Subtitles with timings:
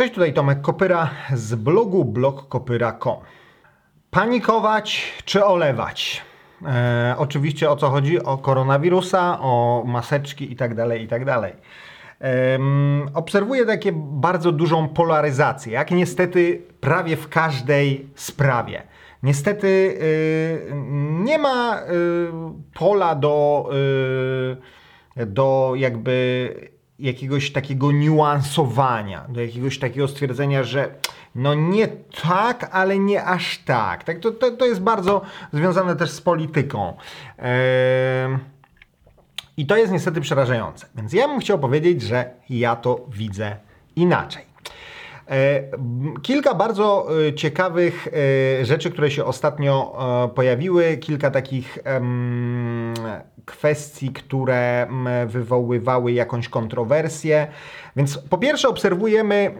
[0.00, 3.16] Cześć, tutaj Tomek Kopyra z blogu blogkopyra.com.
[4.10, 6.22] Panikować czy olewać?
[6.66, 8.22] E, oczywiście o co chodzi?
[8.22, 10.98] O koronawirusa, o maseczki itd.
[10.98, 11.52] itd.
[12.20, 18.82] Um, obserwuję takie bardzo dużą polaryzację, jak niestety prawie w każdej sprawie.
[19.22, 20.72] Niestety y,
[21.10, 21.84] nie ma y,
[22.74, 23.70] pola do,
[25.16, 30.94] y, do jakby jakiegoś takiego niuansowania, do jakiegoś takiego stwierdzenia, że
[31.34, 31.88] no nie
[32.22, 34.04] tak, ale nie aż tak.
[34.04, 35.22] tak to, to, to jest bardzo
[35.52, 36.96] związane też z polityką.
[39.56, 40.86] I to jest niestety przerażające.
[40.94, 43.56] Więc ja bym chciał powiedzieć, że ja to widzę
[43.96, 44.50] inaczej.
[45.30, 45.62] E,
[46.22, 48.08] kilka bardzo e, ciekawych
[48.60, 49.96] e, rzeczy, które się ostatnio
[50.34, 51.78] pojawiły, kilka takich
[53.46, 54.86] kwestii, które
[55.26, 57.46] wywoływały jakąś kontrowersję.
[57.96, 59.54] Więc po pierwsze obserwujemy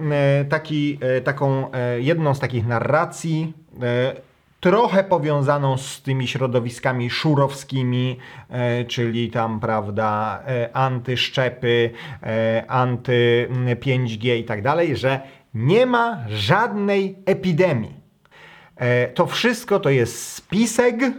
[0.48, 3.52] taki, taką jedną z takich narracji,
[4.60, 8.18] trochę powiązaną z tymi środowiskami szurowskimi,
[8.88, 11.90] czyli tam, prawda, antyszczepy,
[12.68, 13.48] anty
[13.80, 15.20] 5G i tak dalej, że
[15.54, 18.00] nie ma żadnej epidemii.
[18.76, 21.12] E, to wszystko to jest spisek, e,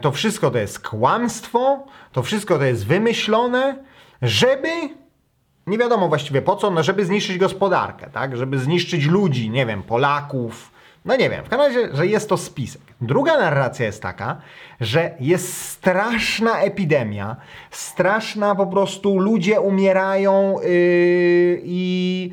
[0.00, 3.76] to wszystko to jest kłamstwo, to wszystko to jest wymyślone,
[4.22, 4.68] żeby
[5.66, 8.36] nie wiadomo właściwie po co, no żeby zniszczyć gospodarkę, tak?
[8.36, 10.75] Żeby zniszczyć ludzi, nie wiem, Polaków,
[11.06, 12.82] no nie wiem, w każdym razie, że jest to spisek.
[13.00, 14.36] Druga narracja jest taka,
[14.80, 17.36] że jest straszna epidemia,
[17.70, 20.68] straszna po prostu, ludzie umierają yy,
[21.64, 22.30] i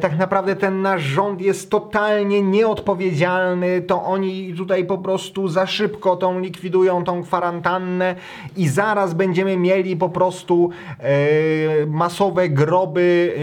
[0.00, 6.16] tak naprawdę ten nasz rząd jest totalnie nieodpowiedzialny, to oni tutaj po prostu za szybko
[6.16, 8.14] tą likwidują tą kwarantannę
[8.56, 13.34] i zaraz będziemy mieli po prostu yy, masowe groby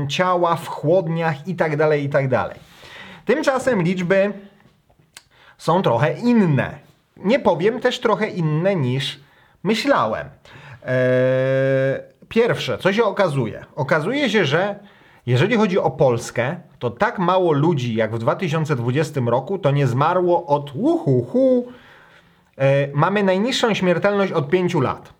[0.00, 2.69] yy, ciała w chłodniach i tak dalej, i tak dalej.
[3.24, 4.32] Tymczasem liczby
[5.58, 6.78] są trochę inne.
[7.16, 9.20] Nie powiem też trochę inne niż
[9.62, 10.28] myślałem.
[10.86, 13.64] Eee, pierwsze, co się okazuje?
[13.76, 14.78] Okazuje się, że
[15.26, 20.46] jeżeli chodzi o Polskę, to tak mało ludzi jak w 2020 roku to nie zmarło
[20.46, 21.68] od uhuhu.
[22.58, 25.19] Eee, mamy najniższą śmiertelność od 5 lat.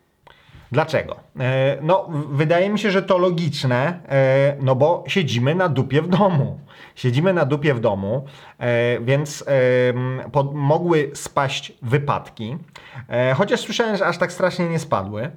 [0.72, 1.16] Dlaczego?
[1.40, 6.08] E, no, wydaje mi się, że to logiczne, e, no bo siedzimy na dupie w
[6.08, 6.60] domu.
[6.94, 8.24] Siedzimy na dupie w domu,
[8.58, 9.44] e, więc
[10.52, 12.56] mogły spaść wypadki,
[13.36, 15.30] chociaż słyszałem, że aż tak strasznie nie spadły.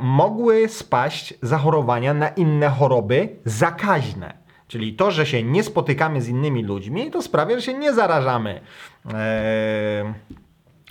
[0.00, 4.34] Mogły spaść zachorowania na inne choroby zakaźne.
[4.68, 8.60] Czyli to, że się nie spotykamy z innymi ludźmi, to sprawia, że się nie zarażamy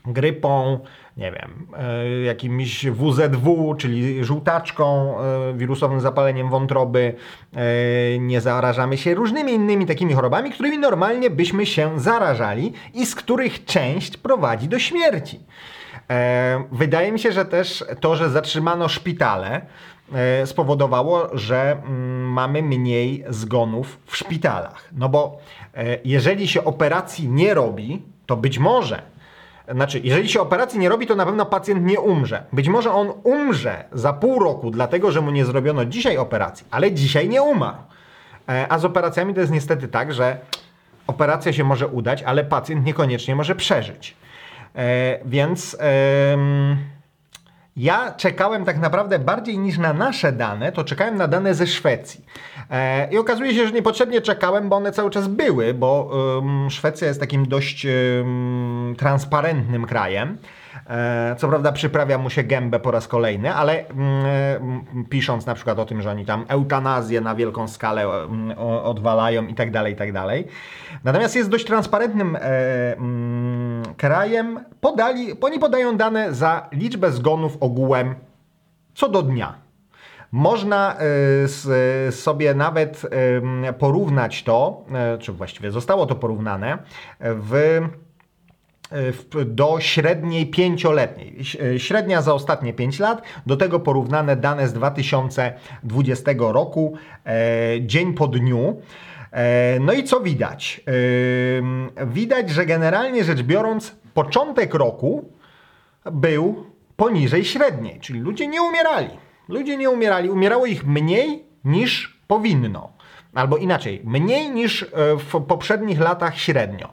[0.05, 0.79] grypą,
[1.19, 7.13] nie wiem, e, jakimś WZW, czyli żółtaczką, e, wirusowym zapaleniem wątroby,
[7.55, 13.15] e, nie zarażamy się różnymi innymi takimi chorobami, którymi normalnie byśmy się zarażali i z
[13.15, 15.39] których część prowadzi do śmierci.
[16.71, 19.61] Wydaje mi się, że też to, że zatrzymano szpitale,
[20.45, 24.89] spowodowało, że mm, mamy mniej zgonów w szpitalach.
[24.91, 25.39] No bo
[26.03, 29.01] jeżeli się operacji nie robi, to być może
[29.71, 32.43] znaczy, jeżeli się operacji nie robi, to na pewno pacjent nie umrze.
[32.53, 36.91] Być może on umrze za pół roku, dlatego że mu nie zrobiono dzisiaj operacji, ale
[36.91, 37.77] dzisiaj nie umarł.
[38.49, 40.37] E, a z operacjami to jest niestety tak, że
[41.07, 44.15] operacja się może udać, ale pacjent niekoniecznie może przeżyć.
[44.75, 45.77] E, więc.
[47.79, 52.25] Ja czekałem tak naprawdę bardziej niż na nasze dane, to czekałem na dane ze Szwecji.
[52.71, 56.11] E, I okazuje się, że niepotrzebnie czekałem, bo one cały czas były, bo
[56.69, 57.87] Szwecja jest takim dość
[58.97, 60.37] transparentnym krajem.
[60.89, 65.79] E, co prawda przyprawia mu się gębę po raz kolejny, ale mm, pisząc na przykład
[65.79, 69.95] o tym, że oni tam eutanazję na wielką skalę mm, odwalają i tak dalej, i
[69.95, 70.47] tak dalej.
[71.03, 72.39] Natomiast jest dość transparentnym e,
[72.97, 74.59] mm, krajem.
[74.81, 78.15] Podali, oni podają dane za liczbę zgonów ogółem
[78.93, 79.53] co do dnia.
[80.31, 80.95] Można
[82.07, 83.01] e, sobie nawet
[83.79, 84.85] porównać to,
[85.19, 86.77] czy właściwie zostało to porównane
[87.19, 87.79] w
[89.45, 91.35] do średniej pięcioletniej.
[91.75, 97.31] E, średnia za ostatnie 5 lat, do tego porównane dane z 2020 roku, e,
[97.81, 98.81] dzień po dniu.
[99.31, 100.81] E, no i co widać?
[102.07, 105.31] Widać, że generalnie rzecz biorąc, początek roku
[106.11, 106.65] był
[106.95, 109.09] poniżej średniej, czyli ludzie nie umierali.
[109.47, 112.91] Ludzie nie umierali, umierało ich mniej niż powinno.
[113.33, 114.85] Albo inaczej, mniej niż
[115.17, 116.89] w poprzednich latach średnio.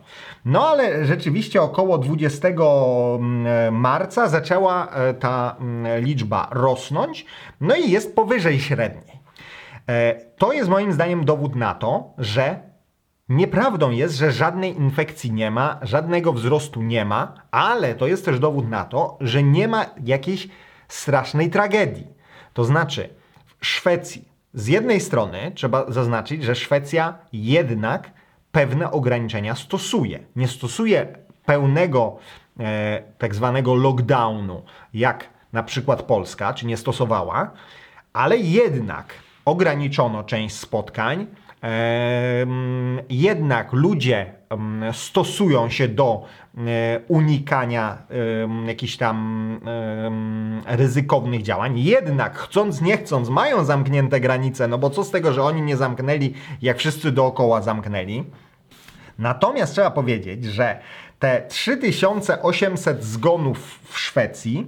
[0.47, 7.27] No ale rzeczywiście około 20 mm, marca zaczęła e, ta mm, liczba rosnąć,
[7.61, 9.21] no i jest powyżej średniej.
[9.89, 12.61] E, to jest moim zdaniem dowód na to, że
[13.29, 18.39] nieprawdą jest, że żadnej infekcji nie ma, żadnego wzrostu nie ma, ale to jest też
[18.39, 20.49] dowód na to, że nie ma jakiejś
[20.89, 22.07] strasznej tragedii.
[22.53, 23.09] To znaczy,
[23.59, 28.16] w Szwecji z jednej strony trzeba zaznaczyć, że Szwecja jednak
[28.57, 30.19] pewne ograniczenia stosuje.
[30.37, 31.07] Nie stosuje
[31.47, 32.19] pełnego
[32.61, 34.63] e, tak zwanego lockdownu,
[34.95, 37.51] jak na przykład Polska, czy nie stosowała,
[38.13, 39.15] ale jednak
[39.45, 41.27] ograniczono część spotkań,
[43.09, 44.33] jednak ludzie
[44.93, 46.25] stosują się do
[46.57, 47.99] e, unikania
[48.67, 49.61] jakichś tam
[50.67, 55.43] ryzykownych działań, jednak chcąc, nie chcąc, mają zamknięte granice, no bo co z tego, że
[55.43, 58.25] oni nie zamknęli, jak wszyscy dookoła zamknęli.
[59.19, 60.81] Natomiast trzeba powiedzieć, że
[61.19, 64.67] te 3800 zgonów w Szwecji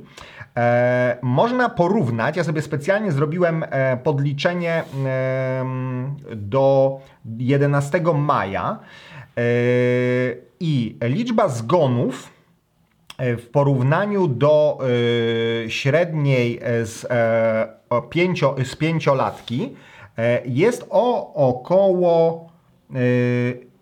[0.56, 2.36] e, można porównać.
[2.36, 5.64] Ja sobie specjalnie zrobiłem e, podliczenie e,
[6.36, 7.00] do
[7.38, 8.78] 11 maja
[9.36, 9.42] e,
[10.60, 12.30] i liczba zgonów
[13.18, 14.78] e, w porównaniu do
[15.66, 17.06] e, średniej z,
[18.10, 19.76] pięcio, z pięciolatki
[20.44, 22.48] jest o około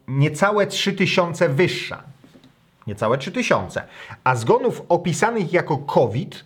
[0.08, 2.02] niecałe 3000 wyższa.
[2.86, 3.82] Niecałe 3000.
[4.24, 6.44] A zgonów opisanych jako COVID,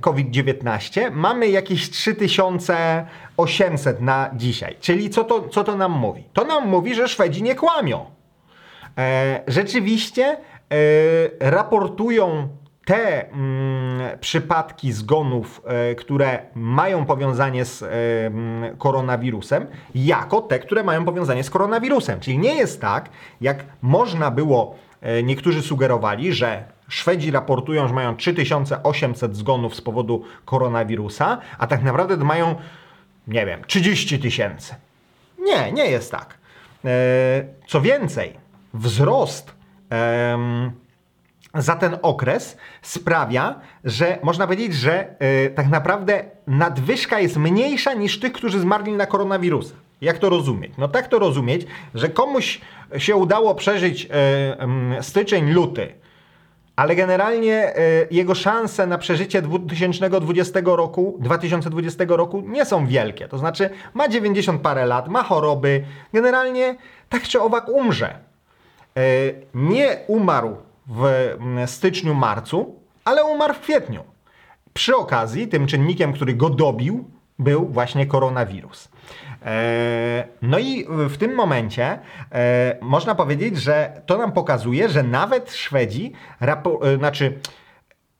[0.00, 4.76] COVID-19 mamy jakieś 3800 na dzisiaj.
[4.80, 6.24] Czyli co to, co to nam mówi?
[6.32, 8.06] To nam mówi, że Szwedzi nie kłamią.
[8.98, 10.36] E, rzeczywiście e,
[11.50, 12.48] raportują
[12.84, 17.86] te mm, przypadki zgonów, e, które mają powiązanie z e,
[18.26, 22.20] mm, koronawirusem, jako te, które mają powiązanie z koronawirusem.
[22.20, 28.16] Czyli nie jest tak, jak można było, e, niektórzy sugerowali, że Szwedzi raportują, że mają
[28.16, 32.54] 3800 zgonów z powodu koronawirusa, a tak naprawdę mają,
[33.26, 34.74] nie wiem, 30 tysięcy.
[35.38, 36.38] Nie, nie jest tak.
[37.66, 38.36] Co więcej,
[38.74, 39.54] wzrost
[41.54, 48.20] za ten okres sprawia, że można powiedzieć, że yy, tak naprawdę nadwyżka jest mniejsza niż
[48.20, 49.74] tych, którzy zmarli na koronawirusa.
[50.00, 50.72] Jak to rozumieć?
[50.78, 52.60] No tak to rozumieć, że komuś
[52.98, 54.10] się udało przeżyć yy,
[54.94, 55.94] yy, styczeń, luty,
[56.76, 57.74] ale generalnie
[58.10, 63.28] jego szanse na przeżycie 2020 roku, 2020 roku nie są wielkie.
[63.28, 66.76] To znaczy ma 90 parę lat, ma choroby, generalnie
[67.08, 68.18] tak czy owak umrze.
[69.54, 70.56] Nie umarł
[70.86, 71.04] w
[71.40, 74.04] mm, styczniu, marcu, ale umarł w kwietniu.
[74.72, 78.88] Przy okazji, tym czynnikiem, który go dobił, był właśnie koronawirus.
[79.44, 81.98] E, no i w tym momencie
[82.32, 87.38] e, można powiedzieć, że to nam pokazuje, że nawet Szwedzi, e, znaczy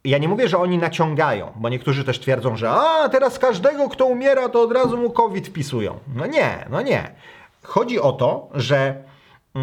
[0.05, 4.06] ja nie mówię, że oni naciągają, bo niektórzy też twierdzą, że a teraz każdego, kto
[4.06, 5.99] umiera, to od razu mu COVID wpisują.
[6.15, 7.15] No nie, no nie.
[7.62, 9.03] Chodzi o to, że
[9.55, 9.61] yy,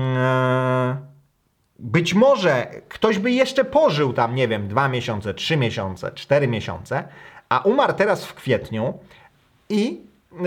[1.80, 7.04] być może ktoś by jeszcze pożył tam, nie wiem, dwa miesiące, trzy miesiące, cztery miesiące,
[7.50, 8.94] a umarł teraz w kwietniu
[9.70, 10.42] i yy,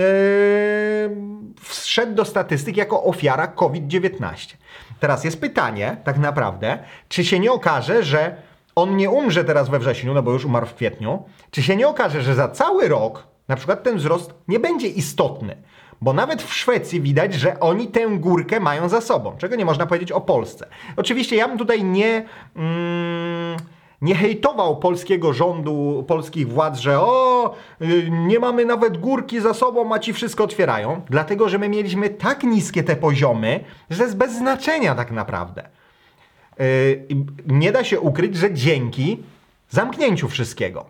[1.59, 4.55] wszedł do statystyk jako ofiara COVID-19.
[4.99, 8.35] Teraz jest pytanie, tak naprawdę, czy się nie okaże, że
[8.75, 11.87] on nie umrze teraz we wrześniu, no bo już umarł w kwietniu, czy się nie
[11.87, 15.57] okaże, że za cały rok na przykład ten wzrost nie będzie istotny.
[16.03, 19.85] Bo nawet w Szwecji widać, że oni tę górkę mają za sobą, czego nie można
[19.85, 20.67] powiedzieć o Polsce.
[20.97, 22.25] Oczywiście ja bym tutaj nie.
[22.55, 23.57] Mm,
[24.01, 29.93] nie hejtował polskiego rządu, polskich władz, że o, y, nie mamy nawet górki za sobą,
[29.93, 34.37] a ci wszystko otwierają, dlatego że my mieliśmy tak niskie te poziomy, że jest bez
[34.37, 35.69] znaczenia tak naprawdę.
[36.59, 36.65] Yy,
[37.47, 39.23] nie da się ukryć, że dzięki
[39.69, 40.85] zamknięciu wszystkiego.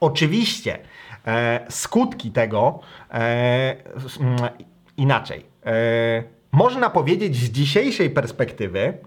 [0.00, 0.78] Oczywiście
[1.26, 3.76] e, skutki tego e,
[4.96, 5.46] inaczej.
[5.66, 6.22] E,
[6.52, 8.98] można powiedzieć z dzisiejszej perspektywy,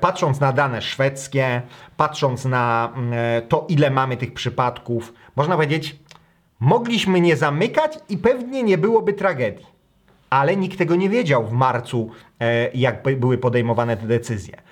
[0.00, 1.62] patrząc na dane szwedzkie,
[1.96, 2.92] patrząc na
[3.48, 5.96] to, ile mamy tych przypadków, można powiedzieć,
[6.60, 9.66] mogliśmy nie zamykać i pewnie nie byłoby tragedii.
[10.30, 12.10] Ale nikt tego nie wiedział w marcu,
[12.74, 14.62] jak były podejmowane te decyzje.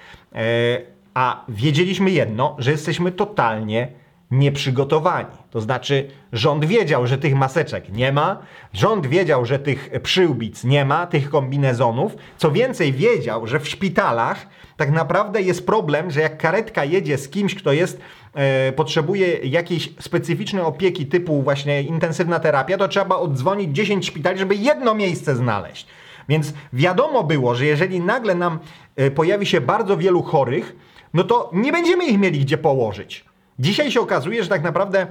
[1.15, 3.93] A wiedzieliśmy jedno, że jesteśmy totalnie
[4.31, 5.29] nieprzygotowani.
[5.51, 8.39] To znaczy, rząd wiedział, że tych maseczek nie ma,
[8.73, 12.17] rząd wiedział, że tych przyłbic nie ma, tych kombinezonów.
[12.37, 14.47] Co więcej, wiedział, że w szpitalach
[14.77, 18.01] tak naprawdę jest problem, że jak karetka jedzie z kimś, kto jest,
[18.35, 24.55] e, potrzebuje jakiejś specyficznej opieki typu właśnie intensywna terapia, to trzeba oddzwonić 10 szpitali, żeby
[24.55, 25.87] jedno miejsce znaleźć.
[26.29, 28.59] Więc wiadomo było, że jeżeli nagle nam
[28.97, 30.77] e, pojawi się bardzo wielu chorych,
[31.15, 33.30] no to nie będziemy ich mieli gdzie położyć.
[33.61, 35.07] Dzisiaj się okazuje, że tak naprawdę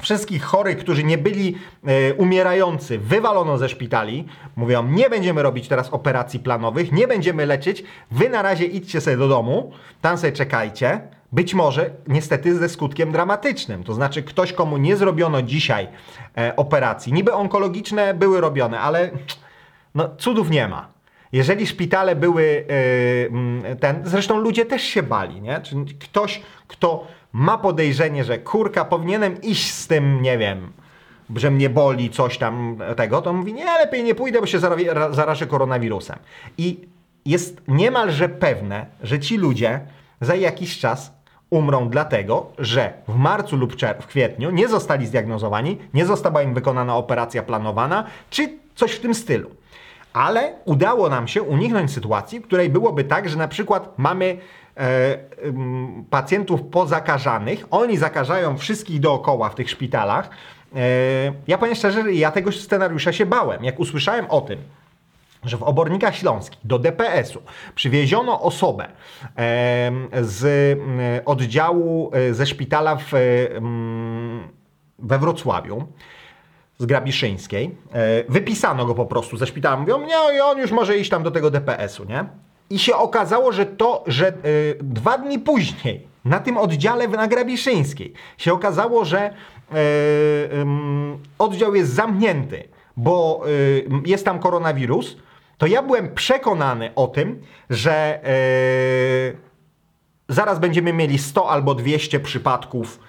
[0.00, 1.54] Wszystkich chorych, którzy nie byli
[1.86, 4.24] e, umierający, wywalono ze szpitali.
[4.56, 7.84] Mówią, nie będziemy robić teraz operacji planowych, nie będziemy leczyć.
[8.10, 11.00] Wy na razie idźcie sobie do domu, tam sobie czekajcie.
[11.32, 13.84] Być może niestety ze skutkiem dramatycznym.
[13.84, 15.88] To znaczy, ktoś, komu nie zrobiono dzisiaj
[16.36, 19.10] e, operacji, niby onkologiczne były robione, ale
[19.94, 20.88] no, cudów nie ma.
[21.32, 25.60] Jeżeli szpitale były yy, ten, zresztą ludzie też się bali, nie?
[25.60, 27.06] Czyli ktoś, kto
[27.38, 30.72] ma podejrzenie, że kurka, powinienem iść z tym, nie wiem,
[31.36, 34.58] że mnie boli coś tam tego, to mówi, nie, lepiej nie pójdę, bo się
[35.10, 36.18] zarażę koronawirusem.
[36.58, 36.88] I
[37.26, 39.80] jest niemalże pewne, że ci ludzie
[40.20, 41.12] za jakiś czas
[41.50, 46.96] umrą dlatego, że w marcu lub w kwietniu nie zostali zdiagnozowani, nie została im wykonana
[46.96, 49.50] operacja planowana, czy coś w tym stylu.
[50.12, 54.38] Ale udało nam się uniknąć sytuacji, w której byłoby tak, że na przykład mamy
[56.10, 60.30] pacjentów pozakażanych, oni zakażają wszystkich dookoła w tych szpitalach.
[60.76, 60.78] E,
[61.46, 63.64] ja powiem szczerze, ja tego scenariusza się bałem.
[63.64, 64.58] Jak usłyszałem o tym,
[65.44, 67.42] że w obornikach śląskich do DPS-u
[67.74, 68.90] przywieziono osobę e,
[70.22, 73.18] z e, oddziału e, ze szpitala w, e,
[74.98, 75.86] we Wrocławiu,
[76.78, 77.76] z Grabiszyńskiej.
[78.28, 79.76] Wypisano go po prostu ze szpitala.
[79.76, 82.24] Mówią, nie, on już może iść tam do tego DPS-u, nie?
[82.70, 84.32] I się okazało, że to, że
[84.80, 89.34] dwa dni później na tym oddziale na Grabiszyńskiej się okazało, że
[91.38, 93.42] oddział jest zamknięty, bo
[94.06, 95.16] jest tam koronawirus,
[95.58, 98.20] to ja byłem przekonany o tym, że
[100.28, 103.00] zaraz będziemy mieli 100 albo 200 przypadków,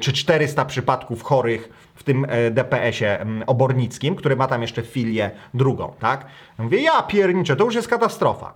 [0.00, 5.92] czy 400 przypadków chorych w tym e, DPS-ie obornickim, który ma tam jeszcze filię drugą,
[6.00, 6.26] tak?
[6.58, 8.54] mówię, ja pierniczę, to już jest katastrofa.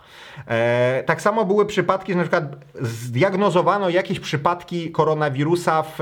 [0.48, 2.44] E, tak samo były przypadki, że na przykład
[2.80, 5.98] zdiagnozowano jakieś przypadki koronawirusa w,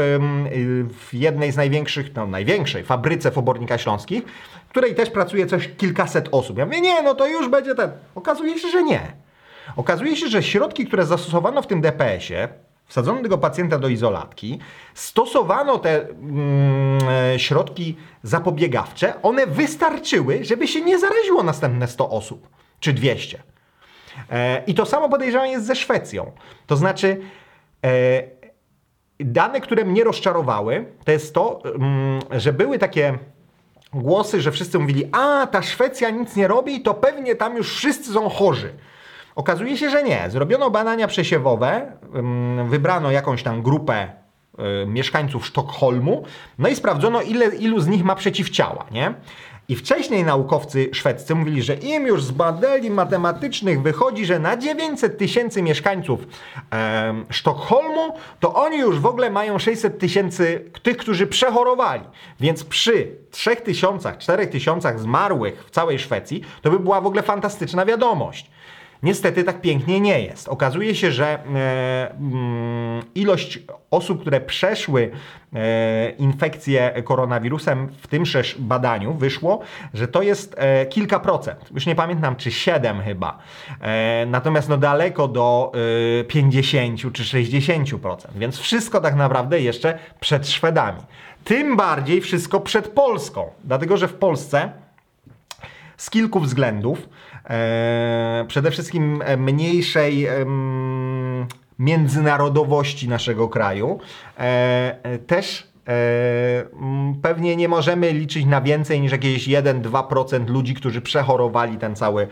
[1.09, 4.25] w jednej z największych, no największej fabryce w obornikach śląskich,
[4.67, 6.59] w której też pracuje coś kilkaset osób.
[6.59, 7.91] Ja mówię, nie, no to już będzie ten.
[8.15, 9.01] Okazuje się, że nie.
[9.77, 12.49] Okazuje się, że środki, które zastosowano w tym DPS-ie,
[12.91, 14.59] wsadzono tego pacjenta do izolatki,
[14.95, 16.99] stosowano te mm,
[17.35, 22.49] e, środki zapobiegawcze, one wystarczyły, żeby się nie zaraziło następne 100 osób
[22.81, 23.43] czy 200.
[24.31, 26.33] E, I to samo podejrzewam jest ze Szwecją.
[26.67, 27.21] To znaczy,
[27.85, 28.23] e,
[29.21, 33.19] dane, które mnie rozczarowały, to jest to, mm, że były takie
[33.93, 38.13] głosy, że wszyscy mówili, a ta Szwecja nic nie robi, to pewnie tam już wszyscy
[38.13, 38.73] są chorzy.
[39.35, 40.31] Okazuje się, że nie.
[40.31, 41.93] Zrobiono badania przesiewowe,
[42.69, 44.09] wybrano jakąś tam grupę
[44.83, 46.25] y, mieszkańców Sztokholmu,
[46.59, 49.15] no i sprawdzono, ile, ilu z nich ma przeciwciała, nie?
[49.71, 55.19] I wcześniej naukowcy szwedzcy mówili, że im już z modeli matematycznych wychodzi, że na 900
[55.19, 56.21] tysięcy mieszkańców
[56.73, 62.03] e, Sztokholmu, to oni już w ogóle mają 600 tysięcy tych, którzy przechorowali.
[62.41, 67.23] Więc przy 3 tysiącach, 4 tysiącach zmarłych w całej Szwecji, to by była w ogóle
[67.23, 68.50] fantastyczna wiadomość.
[69.03, 70.49] Niestety tak pięknie nie jest.
[70.49, 73.59] Okazuje się, że e, mm, ilość
[73.91, 75.11] osób, które przeszły
[75.55, 79.61] e, infekcję koronawirusem w tymże badaniu wyszło,
[79.95, 81.71] że to jest e, kilka procent.
[81.75, 83.39] Już nie pamiętam, czy 7 chyba.
[84.27, 85.73] Natomiast no daleko do
[86.29, 88.17] 50 e, czy 60%.
[88.35, 91.01] Więc wszystko tak naprawdę jeszcze przed Szwedami.
[91.45, 93.51] Tym bardziej wszystko przed Polską.
[93.65, 94.73] Dlatego, że w Polsce
[95.97, 97.09] z kilku względów
[98.47, 100.29] przede wszystkim e, mniejszej
[101.79, 104.01] międzynarodowości naszego kraju.
[104.39, 105.71] E, też
[107.23, 112.29] pewnie nie możemy liczyć na więcej niż jakieś 1-2% ludzi, którzy przechorowali ten cały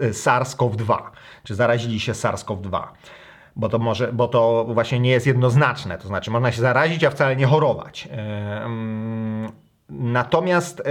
[0.00, 0.98] SARS-CoV-2,
[1.44, 2.82] czy zarazili się SARS-CoV-2
[3.56, 5.98] bo to, może, bo to właśnie nie jest jednoznaczne.
[5.98, 8.08] To znaczy, można się zarazić, a wcale nie chorować.
[9.98, 10.84] Natomiast y,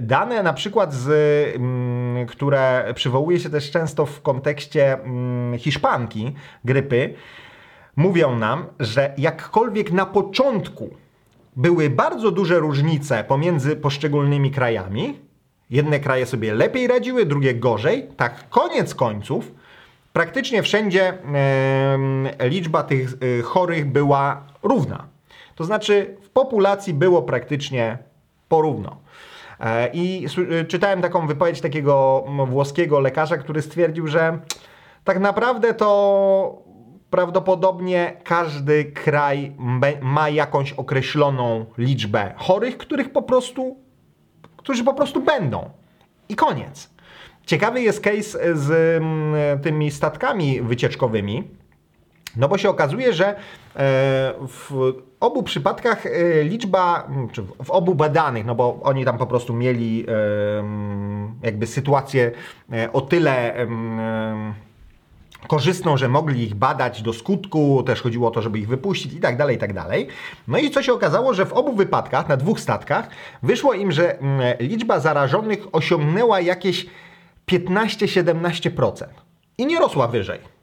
[0.00, 1.08] dane na przykład, z,
[1.56, 7.14] mm, które przywołuje się też często w kontekście mm, hiszpanki, grypy,
[7.96, 10.90] mówią nam, że jakkolwiek na początku
[11.56, 15.18] były bardzo duże różnice pomiędzy poszczególnymi krajami,
[15.70, 19.52] jedne kraje sobie lepiej radziły, drugie gorzej, tak koniec końców
[20.12, 21.18] praktycznie wszędzie
[22.40, 25.06] liczba tych y, chorych była równa.
[25.54, 27.98] To znaczy w populacji było praktycznie
[28.50, 28.96] porówno.
[29.60, 30.26] E, I
[30.60, 34.38] e, czytałem taką wypowiedź takiego włoskiego lekarza, który stwierdził, że
[35.04, 36.62] tak naprawdę to
[37.10, 39.52] prawdopodobnie każdy kraj
[40.02, 43.76] ma jakąś określoną liczbę chorych, których po prostu,
[44.56, 45.70] którzy po prostu będą.
[46.28, 46.90] I koniec.
[47.46, 49.02] Ciekawy jest case z
[49.62, 51.59] tymi statkami wycieczkowymi,
[52.36, 53.34] No bo się okazuje, że e,
[54.48, 59.54] w obu przypadkach e, liczba, czy w obu badanych, no bo oni tam po prostu
[59.54, 60.12] mieli e,
[61.42, 62.30] jakby sytuację
[62.92, 63.54] o tyle
[65.48, 69.20] korzystną, że mogli ich badać do skutku, też chodziło o to, żeby ich wypuścić i
[69.20, 70.06] tak dalej, i tak dalej.
[70.48, 73.08] No i co się okazało, że w obu wypadkach, na dwóch statkach,
[73.42, 74.18] wyszło im, że
[74.60, 76.86] liczba zarażonych osiągnęła jakieś
[77.48, 79.04] 15-17%
[79.58, 80.59] i nie rosła wyżej.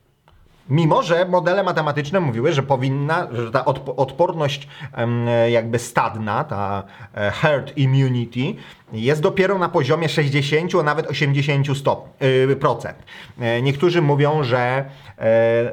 [0.69, 4.67] Mimo, że modele matematyczne mówiły, że powinna, że ta odporność
[5.49, 6.83] jakby stadna, ta
[7.15, 8.55] e, herd immunity,
[8.91, 12.09] jest dopiero na poziomie 60, a nawet 80 stop,
[12.47, 12.97] yy, procent.
[13.37, 14.85] Yy, niektórzy mówią, że,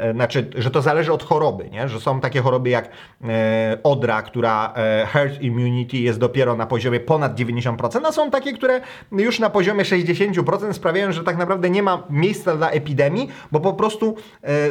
[0.05, 1.89] yy, znaczy, że to zależy od choroby, nie?
[1.89, 2.89] że są takie choroby jak
[3.83, 4.75] odra, która
[5.07, 8.81] herd immunity jest dopiero na poziomie ponad 90%, a są takie, które
[9.13, 13.73] już na poziomie 60% sprawiają, że tak naprawdę nie ma miejsca dla epidemii, bo po
[13.73, 14.17] prostu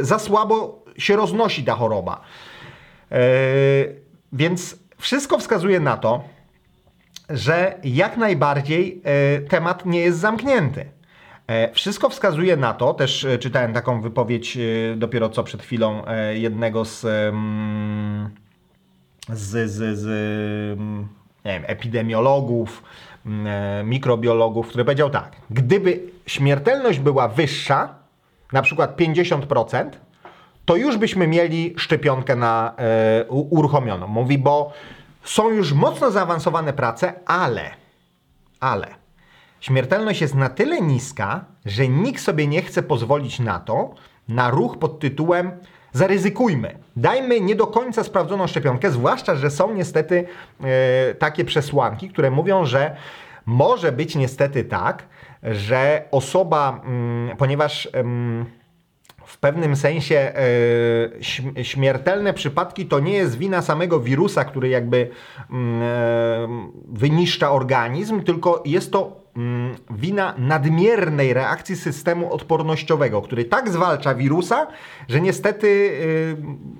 [0.01, 2.21] za słabo się roznosi ta choroba.
[4.33, 6.23] Więc wszystko wskazuje na to,
[7.33, 10.85] że jak najbardziej e, temat nie jest zamknięty.
[11.47, 14.57] E, wszystko wskazuje na to, też e, czytałem taką wypowiedź
[14.95, 17.01] dopiero co przed chwilą jednego z,
[19.29, 20.79] z, z, z
[21.45, 22.83] nie wiem, epidemiologów,
[23.83, 27.95] mikrobiologów, który powiedział tak: gdyby śmiertelność była wyższa,
[28.53, 29.89] na przykład 50%,
[30.65, 32.73] to już byśmy mieli szczepionkę na
[33.29, 34.07] uruchomioną.
[34.07, 34.73] Mówi, bo
[35.23, 37.71] są już mocno zaawansowane prace, ale,
[38.59, 38.87] ale
[39.59, 43.93] śmiertelność jest na tyle niska, że nikt sobie nie chce pozwolić na to,
[44.27, 45.51] na ruch pod tytułem
[45.91, 46.79] zaryzykujmy.
[46.95, 50.25] Dajmy nie do końca sprawdzoną szczepionkę, zwłaszcza, że są niestety
[50.63, 52.95] e, takie przesłanki, które mówią, że
[53.45, 55.03] może być niestety tak,
[55.43, 57.89] że osoba, mm, ponieważ
[59.25, 65.09] w pewnym sensie e, śmiertelne przypadki to nie jest wina samego wirusa, który jakby
[65.51, 66.47] mm, e,
[66.87, 69.22] wyniszcza organizm, tylko jest to
[69.89, 74.67] wina nadmiernej reakcji systemu odpornościowego, który tak zwalcza wirusa,
[75.07, 76.35] że niestety y,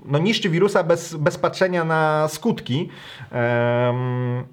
[0.06, 2.90] no, niszczy wirusa bez, bez patrzenia na skutki.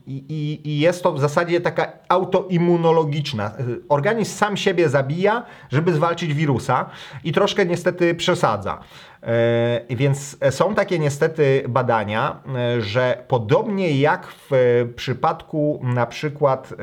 [0.07, 3.53] I, I jest to w zasadzie taka autoimmunologiczna.
[3.89, 6.91] Organizm sam siebie zabija, żeby zwalczyć wirusa
[7.25, 8.81] i troszkę niestety przesadza.
[9.23, 14.51] E, więc są takie niestety badania, e, że podobnie jak w
[14.97, 16.77] przypadku na przykład e,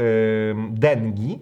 [0.70, 1.40] dengi,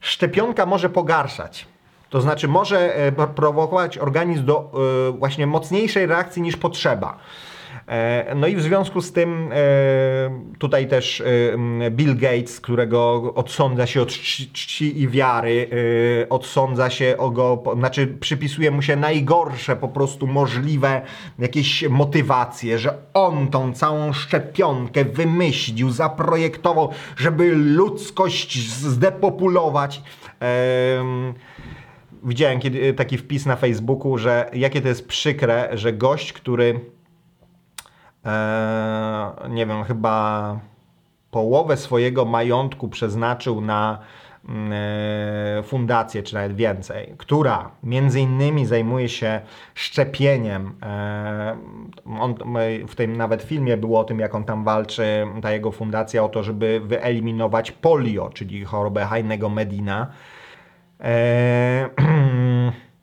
[0.00, 1.66] szczepionka może pogarszać.
[2.10, 4.70] To znaczy może prowokować organizm do
[5.18, 7.18] właśnie mocniejszej reakcji niż potrzeba.
[7.88, 9.56] E, no i w związku z tym e,
[10.58, 14.08] tutaj też e, Bill Gates, którego odsądza się od
[14.52, 15.68] czci i wiary,
[16.30, 21.02] odsądza się o go, znaczy przypisuje mu się najgorsze po prostu możliwe
[21.38, 30.02] jakieś motywacje, że on tą całą szczepionkę wymyślił, zaprojektował, żeby ludzkość zdepopulować.
[32.24, 36.80] Widziałem kiedy, taki wpis na Facebooku, że jakie to jest przykre, że gość, który
[38.26, 40.58] e, nie wiem, chyba
[41.30, 43.98] połowę swojego majątku przeznaczył na
[44.48, 44.72] mm,
[45.58, 49.40] e, fundację, czy nawet więcej, która między innymi zajmuje się
[49.74, 50.74] szczepieniem.
[50.82, 51.56] E,
[52.20, 52.34] on,
[52.88, 56.28] w tym nawet filmie było o tym, jak on tam walczy, ta jego fundacja, o
[56.28, 60.06] to, żeby wyeliminować polio, czyli chorobę Heinego Medina.
[61.00, 61.88] E,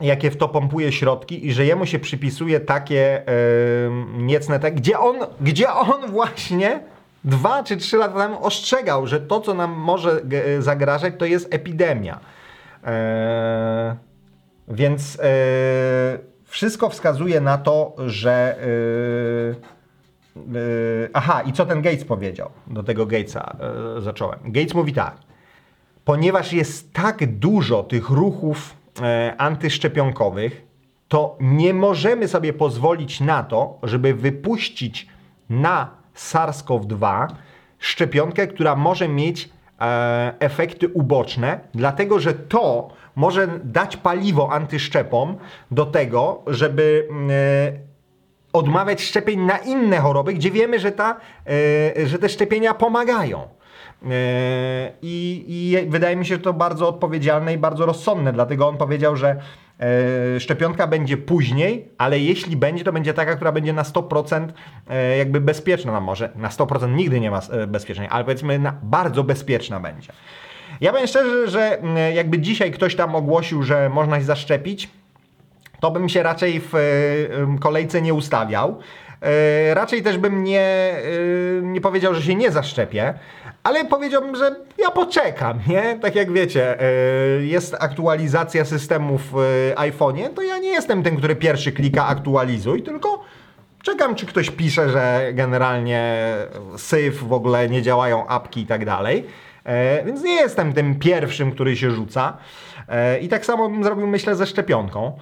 [0.00, 4.98] jakie w to pompuje środki i że jemu się przypisuje takie yy, niecne, tak, gdzie
[4.98, 6.80] on, gdzie on właśnie
[7.24, 10.20] dwa czy trzy lata temu ostrzegał, że to, co nam może
[10.58, 12.20] zagrażać, to jest epidemia.
[12.82, 12.90] Yy,
[14.68, 15.22] więc yy,
[16.44, 18.56] wszystko wskazuje na to, że.
[18.60, 19.56] Yy,
[20.52, 22.50] yy, aha, i co ten Gates powiedział?
[22.66, 23.56] Do tego Gatesa
[23.98, 24.38] zacząłem.
[24.44, 25.16] Gates mówi tak.
[26.04, 28.79] Ponieważ jest tak dużo tych ruchów E,
[29.38, 30.70] antyszczepionkowych,
[31.08, 35.08] to nie możemy sobie pozwolić na to, żeby wypuścić
[35.50, 37.26] na SARS-CoV-2
[37.78, 39.48] szczepionkę, która może mieć
[39.80, 45.36] e, efekty uboczne, dlatego że to może dać paliwo antyszczepom
[45.70, 47.90] do tego, żeby e,
[48.52, 51.16] odmawiać szczepień na inne choroby, gdzie wiemy, że, ta,
[52.04, 53.48] że te szczepienia pomagają.
[54.08, 58.76] E, I, I, wydaje mi się, że to bardzo odpowiedzialne i bardzo rozsądne, dlatego on
[58.76, 59.36] powiedział, że
[59.80, 64.48] e, szczepionka będzie później, ale jeśli będzie, to będzie taka, która będzie na 100%
[64.90, 65.92] e, jakby bezpieczna.
[65.92, 70.12] No może na 100% nigdy nie ma bezpiecznej, ale powiedzmy na bardzo bezpieczna będzie.
[70.80, 71.78] Ja powiem szczerze, że
[72.14, 74.90] jakby dzisiaj ktoś tam ogłosił, że można się zaszczepić,
[75.80, 76.72] to bym się raczej w
[77.60, 78.78] kolejce nie ustawiał.
[79.72, 80.94] Raczej też bym nie,
[81.62, 83.14] nie powiedział, że się nie zaszczepię,
[83.62, 85.98] ale powiedziałbym, że ja poczekam, nie?
[86.02, 86.76] Tak jak wiecie,
[87.40, 89.32] jest aktualizacja systemu w
[89.76, 93.24] iPhone'ie, to ja nie jestem ten, który pierwszy klika aktualizuj, tylko
[93.82, 96.34] czekam, czy ktoś pisze, że generalnie
[96.76, 99.26] syf, w ogóle nie działają apki i tak dalej.
[100.06, 102.36] Więc nie jestem tym pierwszym, który się rzuca.
[102.90, 105.12] E, I tak samo bym zrobił, myślę, ze szczepionką.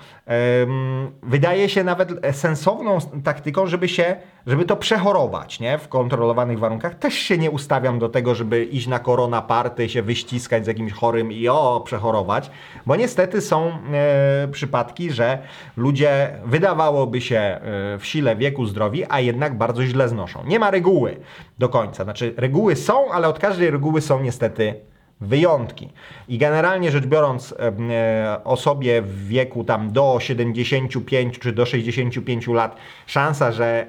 [1.22, 5.78] Wydaje się nawet sensowną taktyką, żeby się, żeby to przechorować, nie?
[5.78, 6.94] W kontrolowanych warunkach.
[6.94, 10.92] Też się nie ustawiam do tego, żeby iść na korona party, się wyściskać z jakimś
[10.92, 12.50] chorym i o, przechorować,
[12.86, 15.38] bo niestety są e, przypadki, że
[15.76, 17.60] ludzie wydawałoby się e,
[17.98, 20.44] w sile wieku zdrowi, a jednak bardzo źle znoszą.
[20.46, 21.16] Nie ma reguły
[21.58, 22.04] do końca.
[22.04, 24.74] Znaczy, reguły są, ale od każdej reguły są niestety
[25.20, 25.88] wyjątki.
[26.28, 32.76] I generalnie rzecz biorąc, e, osobie w wieku tam do 75 czy do 65 lat,
[33.06, 33.86] szansa, że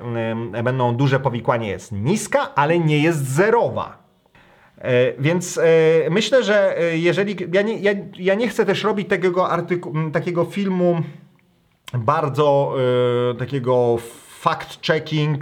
[0.64, 3.98] będą duże powikłanie jest niska, ale nie jest zerowa.
[4.78, 5.62] E, więc e,
[6.10, 7.36] myślę, że jeżeli.
[7.54, 11.02] Ja nie, ja, ja nie chcę też robić takiego, artyku, takiego filmu
[11.94, 12.76] bardzo
[13.40, 13.98] takiego
[14.44, 15.38] fact-checking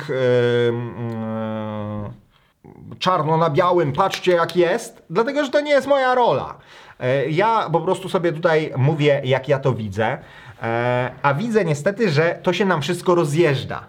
[3.00, 6.56] czarno na białym, patrzcie jak jest, dlatego że to nie jest moja rola.
[7.00, 10.18] E, ja po prostu sobie tutaj mówię, jak ja to widzę,
[10.62, 13.84] e, a widzę niestety, że to się nam wszystko rozjeżdża.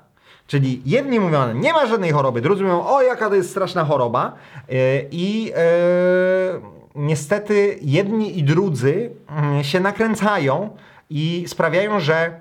[0.46, 4.32] Czyli jedni mówią, nie ma żadnej choroby, drudzy mówią, o jaka to jest straszna choroba.
[4.68, 4.72] E,
[5.10, 5.52] I
[6.94, 10.70] niestety jedni i drudzy mm, się nakręcają
[11.10, 12.40] i sprawiają, że,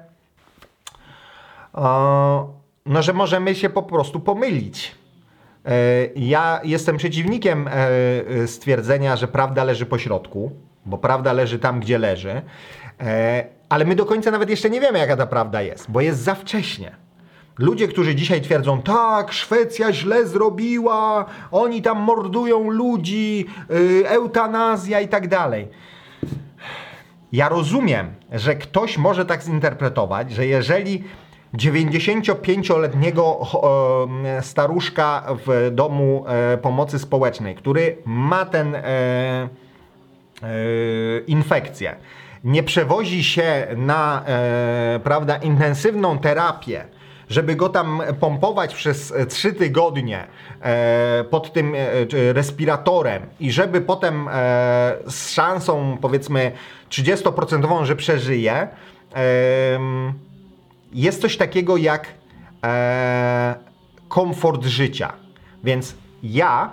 [2.86, 4.96] no, że możemy się po prostu pomylić.
[5.68, 10.52] E, ja jestem przeciwnikiem e, stwierdzenia, że prawda leży po środku,
[10.86, 12.42] bo prawda leży tam, gdzie leży,
[13.00, 16.20] e, ale my do końca nawet jeszcze nie wiemy, jaka ta prawda jest, bo jest
[16.20, 16.96] za wcześnie.
[17.60, 23.46] Ludzie, którzy dzisiaj twierdzą, tak, Szwecja źle zrobiła, oni tam mordują ludzi,
[24.06, 25.68] eutanazja i tak dalej.
[27.32, 31.04] Ja rozumiem, że ktoś może tak zinterpretować, że jeżeli
[31.54, 33.48] 95-letniego
[34.26, 39.50] e, staruszka w domu e, pomocy społecznej, który ma ten e,
[41.28, 41.96] infekcję,
[42.44, 44.24] nie przewozi się na
[45.04, 46.84] prawda, intensywną terapię,
[47.30, 50.28] żeby go tam pompować przez 3 tygodnie
[51.30, 51.76] pod tym
[52.12, 54.30] respiratorem i żeby potem
[55.08, 56.52] z szansą powiedzmy
[56.90, 58.68] 30% że przeżyje,
[60.94, 62.08] jest coś takiego jak
[62.66, 63.56] e,
[64.08, 65.14] komfort życia.
[65.64, 66.72] Więc ja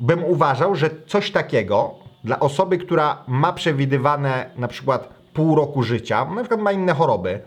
[0.00, 6.24] bym uważał, że coś takiego dla osoby, która ma przewidywane na przykład pół roku życia,
[6.24, 7.40] na przykład ma inne choroby,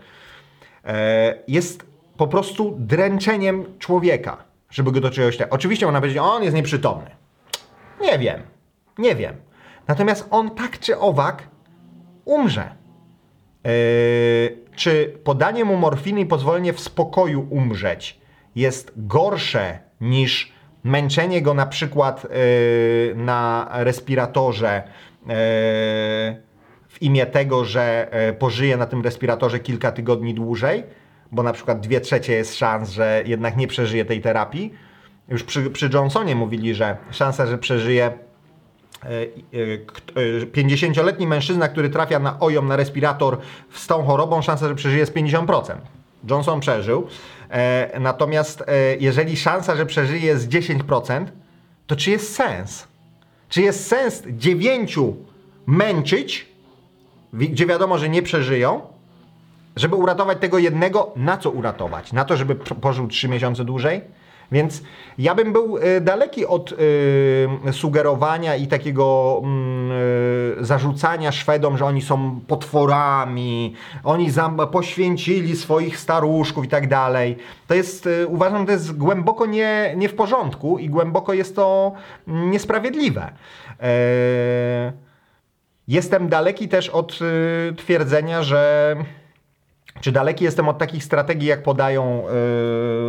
[0.84, 1.86] e, jest
[2.16, 4.36] po prostu dręczeniem człowieka,
[4.70, 5.36] żeby go do czegoś...
[5.36, 7.10] Tak- Oczywiście można powiedzieć, on jest nieprzytomny.
[8.00, 8.42] Nie wiem,
[8.98, 9.36] nie wiem.
[9.88, 11.42] Natomiast on tak czy owak
[12.24, 12.77] umrze.
[13.64, 13.70] Yy,
[14.76, 18.20] czy podanie mu morfiny i pozwolenie w spokoju umrzeć
[18.56, 20.52] jest gorsze niż
[20.84, 24.82] męczenie go na przykład yy, na respiratorze
[25.20, 25.28] yy,
[26.88, 30.84] w imię tego, że pożyje na tym respiratorze kilka tygodni dłużej,
[31.32, 34.74] bo na przykład dwie trzecie jest szans, że jednak nie przeżyje tej terapii.
[35.28, 38.12] Już przy, przy Johnsonie mówili, że szansa, że przeżyje
[40.52, 43.38] 50-letni e, e, mężczyzna, który trafia na ojom na respirator
[43.74, 45.76] z tą chorobą, szansa, że przeżyje jest 50%.
[46.30, 47.06] Johnson przeżył.
[47.50, 48.64] E, natomiast
[49.00, 51.26] jeżeli szansa, że przeżyje jest 10%,
[51.86, 52.88] to czy jest sens?
[53.48, 55.16] Czy jest sens dziewięciu
[55.66, 56.46] męczyć,
[57.32, 58.80] gdzie wiadomo, że nie przeżyją,
[59.76, 62.12] żeby uratować tego jednego, na co uratować?
[62.12, 64.00] Na to, żeby pożył 3 miesiące dłużej?
[64.52, 64.82] Więc
[65.18, 69.92] ja bym był y, daleki od y, sugerowania i takiego mm,
[70.60, 74.28] y, zarzucania Szwedom, że oni są potworami, oni
[74.72, 77.36] poświęcili swoich staruszków i tak dalej.
[77.66, 81.92] To jest, uważam, to jest głęboko nie, nie w porządku i głęboko jest to
[82.26, 83.32] niesprawiedliwe.
[85.88, 87.18] Jestem daleki też od
[87.76, 88.96] twierdzenia, że
[90.00, 92.24] czy daleki jestem od takich strategii, jak podają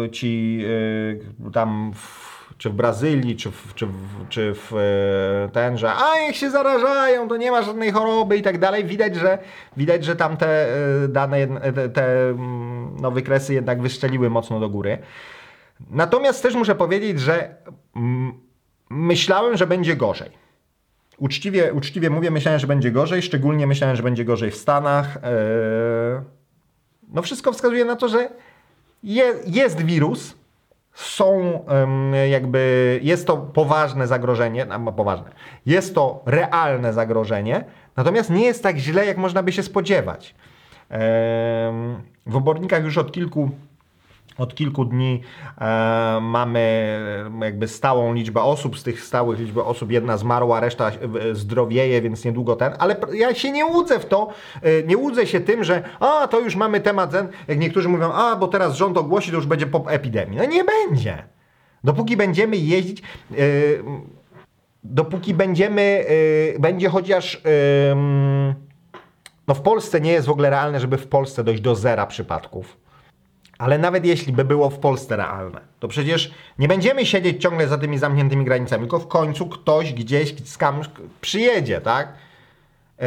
[0.01, 5.49] yy, ci yy, tam w, czy w Brazylii, czy w, czy w, czy w yy,
[5.49, 8.85] ten, że a jak się zarażają, to nie ma żadnej choroby i tak dalej.
[8.85, 9.37] Widać, że
[9.77, 10.67] widać, że tam te
[11.01, 14.97] yy, dane, te, te mm, no, wykresy jednak wyszczeliły mocno do góry.
[15.89, 17.55] Natomiast też muszę powiedzieć, że
[17.95, 18.33] mm,
[18.89, 20.29] myślałem, że będzie gorzej.
[21.17, 25.17] Uczciwie, uczciwie mówię, myślałem, że będzie gorzej, szczególnie myślałem, że będzie gorzej w Stanach.
[25.23, 26.38] Yy
[27.09, 28.29] No wszystko wskazuje na to, że
[29.03, 30.35] je, jest wirus,
[30.93, 31.59] są
[32.29, 35.31] jakby, jest to poważne zagrożenie, no poważne,
[35.65, 40.35] jest to realne zagrożenie, natomiast nie jest tak źle, jak można by się spodziewać.
[42.25, 43.49] W obornikach już od kilku
[44.39, 45.21] od kilku dni
[45.61, 46.59] e, mamy
[47.41, 50.91] e, jakby stałą liczbę osób, z tych stałych liczby osób jedna zmarła, reszta
[51.33, 54.29] zdrowieje, więc niedługo ten, ale ja się nie łudzę w to,
[54.61, 58.11] e, nie łudzę się tym, że a, to już mamy temat ten, jak niektórzy mówią,
[58.13, 60.37] a, bo teraz rząd ogłosi, to już będzie po epidemii.
[60.37, 61.23] No nie będzie.
[61.83, 63.35] Dopóki będziemy jeździć, e,
[64.83, 66.05] dopóki będziemy,
[66.55, 67.41] e, będzie chociaż...
[67.91, 68.53] em,
[69.47, 72.77] no w Polsce nie jest w ogóle realne, żeby w Polsce dojść do zera przypadków.
[73.59, 77.77] Ale nawet jeśli by było w Polsce realne, to przecież nie będziemy siedzieć ciągle za
[77.77, 80.89] tymi zamkniętymi granicami, tylko w końcu ktoś gdzieś skądś
[81.21, 82.13] przyjedzie, tak?
[82.99, 83.05] Yy,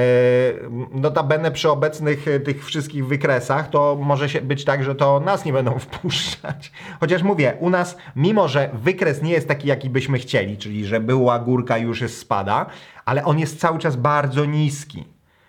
[1.01, 5.45] Notabene przy obecnych e, tych wszystkich wykresach to może się być tak, że to nas
[5.45, 6.73] nie będą wpuszczać.
[7.01, 11.01] Chociaż mówię, u nas, mimo że wykres nie jest taki, jaki byśmy chcieli, czyli że
[11.01, 12.67] była górka już jest spada,
[13.05, 15.05] ale on jest cały czas bardzo niski.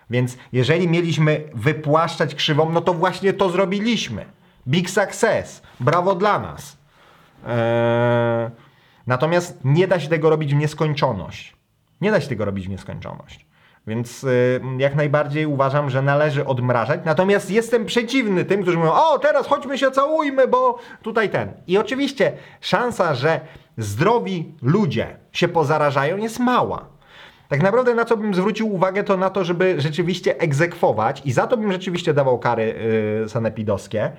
[0.09, 4.25] Więc jeżeli mieliśmy wypłaszczać krzywą, no to właśnie to zrobiliśmy.
[4.67, 5.61] Big success.
[5.79, 6.77] Brawo dla nas.
[7.47, 8.49] Eee,
[9.07, 11.55] natomiast nie da się tego robić w nieskończoność.
[12.01, 13.45] Nie da się tego robić w nieskończoność.
[13.87, 16.99] Więc y, jak najbardziej uważam, że należy odmrażać.
[17.05, 21.53] Natomiast jestem przeciwny tym, którzy mówią: O, teraz chodźmy się całujmy, bo tutaj ten.
[21.67, 23.39] I oczywiście szansa, że
[23.77, 26.85] zdrowi ludzie się pozarażają, jest mała.
[27.49, 31.47] Tak naprawdę na co bym zwrócił uwagę, to na to, żeby rzeczywiście egzekwować, i za
[31.47, 32.75] to bym rzeczywiście dawał kary
[33.21, 34.11] yy, sanepidowskie,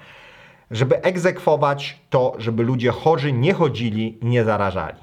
[0.70, 4.98] żeby egzekwować to, żeby ludzie chorzy nie chodzili i nie zarażali.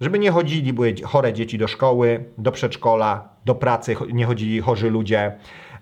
[0.00, 4.90] Żeby nie chodzili, były chore dzieci do szkoły, do przedszkola, do pracy, nie chodzili chorzy
[4.90, 5.32] ludzie.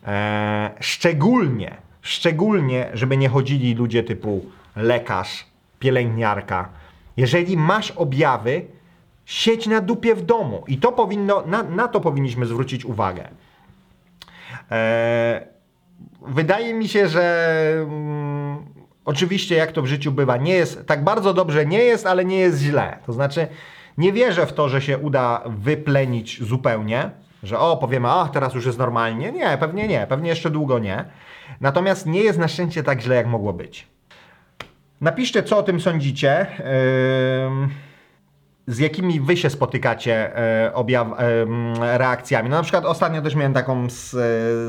[0.06, 4.44] E, szczególnie, szczególnie, żeby nie chodzili ludzie typu
[4.76, 5.46] lekarz,
[5.78, 6.68] pielęgniarka.
[7.16, 8.64] Jeżeli masz objawy,
[9.24, 10.64] siedź na dupie w domu.
[10.68, 13.28] I to powinno, na, na to powinniśmy zwrócić uwagę.
[14.70, 15.46] E,
[16.26, 18.64] wydaje mi się, że mm,
[19.04, 22.38] oczywiście jak to w życiu bywa, nie jest tak bardzo dobrze nie jest, ale nie
[22.38, 22.98] jest źle.
[23.06, 23.46] To znaczy
[23.98, 27.10] nie wierzę w to, że się uda wyplenić zupełnie,
[27.42, 29.32] że o, powiemy, a teraz już jest normalnie.
[29.32, 31.04] Nie, pewnie nie, pewnie jeszcze długo nie.
[31.60, 33.86] Natomiast nie jest na szczęście tak źle, jak mogło być.
[35.00, 36.46] Napiszcie, co o tym sądzicie.
[37.46, 37.70] Ym,
[38.66, 42.48] z jakimi wy się spotykacie e, objaw, em, reakcjami.
[42.50, 44.10] No na przykład ostatnio też miałem taką z,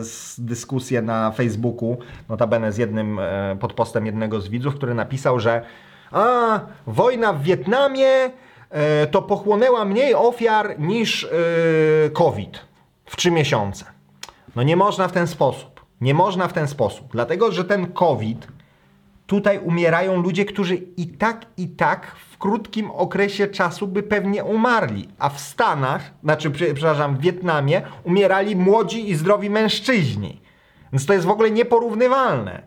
[0.07, 1.97] z dyskusję na Facebooku,
[2.29, 5.61] notabene z jednym e, pod postem jednego z widzów, który napisał, że
[6.11, 8.31] a, wojna w Wietnamie
[8.69, 11.29] e, to pochłonęła mniej ofiar niż e,
[12.09, 12.59] COVID
[13.05, 13.85] w trzy miesiące.
[14.55, 15.75] No nie można w ten sposób.
[16.01, 18.47] Nie można w ten sposób, dlatego że ten COVID
[19.27, 25.09] tutaj umierają ludzie, którzy i tak, i tak w krótkim okresie czasu by pewnie umarli.
[25.19, 30.41] A w Stanach, znaczy, prze- przepraszam, w Wietnamie umierali młodzi i zdrowi mężczyźni.
[30.93, 32.61] Więc to jest w ogóle nieporównywalne.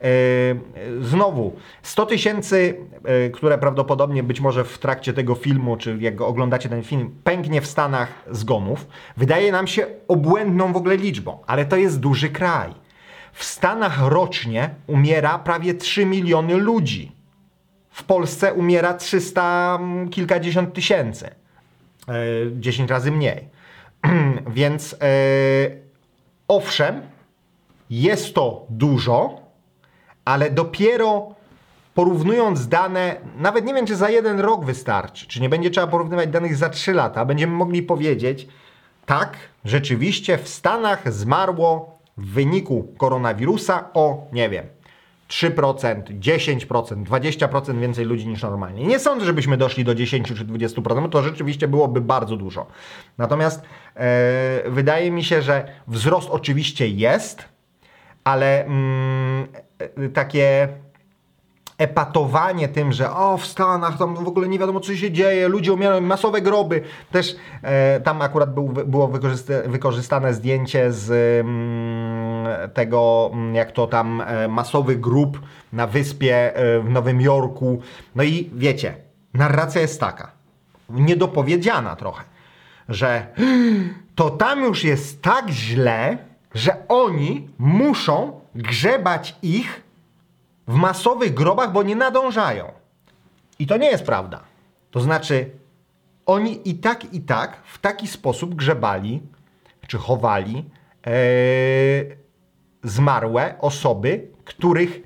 [0.00, 2.76] Yy, Znowu, 100 tysięcy,
[3.24, 7.60] yy, które prawdopodobnie być może w trakcie tego filmu, czy jak oglądacie ten film, pęknie
[7.60, 12.74] w Stanach zgonów, wydaje nam się obłędną w ogóle liczbą, ale to jest duży kraj.
[13.32, 17.21] W Stanach rocznie umiera prawie 3 miliony ludzi.
[17.92, 21.30] W Polsce umiera 300 mm, kilkadziesiąt tysięcy.
[22.08, 23.48] Yy, 10 razy mniej.
[24.46, 24.98] Więc yy,
[26.48, 27.02] owszem,
[27.90, 29.40] jest to dużo,
[30.24, 31.34] ale dopiero
[31.94, 36.30] porównując dane, nawet nie wiem, czy za jeden rok wystarczy, czy nie będzie trzeba porównywać
[36.30, 38.48] danych za 3 lata, będziemy mogli powiedzieć,
[39.06, 44.66] tak, rzeczywiście w Stanach zmarło w wyniku koronawirusa o, nie wiem,
[45.32, 48.86] 3%, 10%, 20% więcej ludzi niż normalnie.
[48.86, 52.66] Nie sądzę, żebyśmy doszli do 10 czy 20%, to rzeczywiście byłoby bardzo dużo.
[53.18, 53.62] Natomiast
[53.96, 57.44] e, wydaje mi się, że wzrost oczywiście jest,
[58.24, 59.46] ale mm,
[59.78, 60.68] e, takie
[61.82, 65.72] epatowanie tym, że o w Stanach tam w ogóle nie wiadomo co się dzieje, ludzie
[65.72, 66.82] umierają, masowe groby.
[67.10, 73.86] Też e, tam akurat był, było wykorzysta, wykorzystane zdjęcie z mm, tego, mm, jak to
[73.86, 75.40] tam e, masowy grób
[75.72, 77.80] na wyspie e, w Nowym Jorku.
[78.14, 78.94] No i wiecie,
[79.34, 80.30] narracja jest taka,
[80.90, 82.24] niedopowiedziana trochę,
[82.88, 83.26] że
[84.14, 86.18] to tam już jest tak źle,
[86.54, 89.82] że oni muszą grzebać ich
[90.68, 92.72] w masowych grobach, bo nie nadążają.
[93.58, 94.40] I to nie jest prawda.
[94.90, 95.50] To znaczy,
[96.26, 99.22] oni i tak, i tak w taki sposób grzebali,
[99.86, 100.64] czy chowali
[101.06, 101.12] e,
[102.82, 105.02] zmarłe osoby których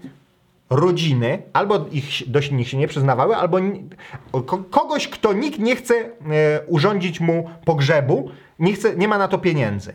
[0.71, 3.59] rodziny albo ich, do nich się nie przyznawały, albo
[4.71, 6.11] kogoś, kto nikt nie chce e,
[6.67, 9.95] urządzić mu pogrzebu, nie, chce, nie ma na to pieniędzy.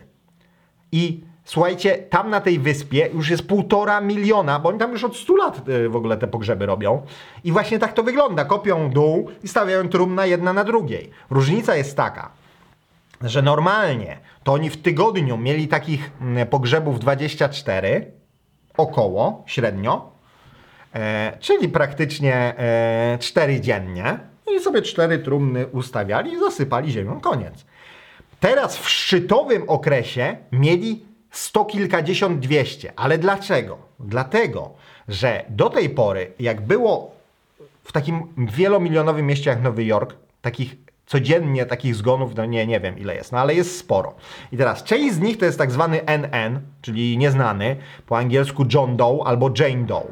[0.92, 5.16] I słuchajcie, tam na tej wyspie już jest półtora miliona, bo oni tam już od
[5.16, 7.02] 100 lat e, w ogóle te pogrzeby robią.
[7.44, 8.44] I właśnie tak to wygląda.
[8.44, 11.10] Kopią dół i stawiają trumna jedna na drugiej.
[11.30, 12.30] Różnica jest taka,
[13.22, 18.12] że normalnie to oni w tygodniu mieli takich mm, pogrzebów 24,
[18.76, 20.12] około, średnio,
[20.94, 24.18] e, czyli praktycznie e, 4 dziennie.
[24.56, 27.20] I sobie cztery trumny ustawiali i zasypali ziemią.
[27.20, 27.64] Koniec.
[28.40, 32.92] Teraz w szczytowym okresie mieli sto kilkadziesiąt, dwieście.
[32.96, 33.78] Ale dlaczego?
[34.00, 34.70] Dlatego,
[35.08, 37.14] że do tej pory, jak było
[37.84, 42.98] w takim wielomilionowym mieście jak Nowy Jork, takich codziennie takich zgonów, no nie, nie wiem
[42.98, 44.14] ile jest, no ale jest sporo.
[44.52, 48.96] I teraz część z nich to jest tak zwany NN, czyli nieznany, po angielsku John
[48.96, 50.06] Doe albo Jane Doe.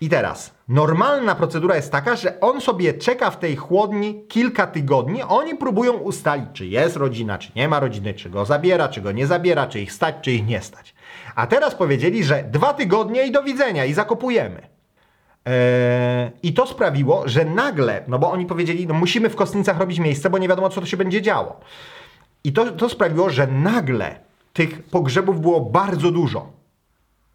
[0.00, 5.22] I teraz, normalna procedura jest taka, że on sobie czeka w tej chłodni kilka tygodni,
[5.22, 9.12] oni próbują ustalić, czy jest rodzina, czy nie ma rodziny, czy go zabiera, czy go
[9.12, 10.94] nie zabiera, czy ich stać, czy ich nie stać.
[11.34, 14.68] A teraz powiedzieli, że dwa tygodnie i do widzenia, i zakopujemy.
[15.44, 19.98] Eee, I to sprawiło, że nagle, no bo oni powiedzieli, no musimy w Kostnicach robić
[19.98, 21.60] miejsce, bo nie wiadomo, co to się będzie działo.
[22.44, 24.20] I to, to sprawiło, że nagle
[24.52, 26.52] tych pogrzebów było bardzo dużo.